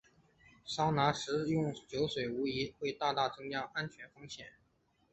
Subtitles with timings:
[0.65, 4.53] 桑拿时食用酒水无疑会大大增加安全风险。